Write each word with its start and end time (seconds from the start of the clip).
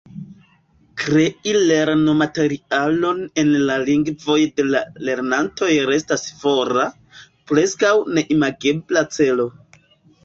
Krei 1.01 1.51
lernomaterialon 1.71 3.21
en 3.43 3.51
la 3.67 3.75
lingvoj 3.89 4.39
de 4.61 4.67
la 4.71 4.83
lernantoj 5.11 5.71
restas 5.93 6.27
fora, 6.41 6.87
preskaŭ 7.53 7.95
neimagebla 8.19 9.09
celo. 9.19 9.51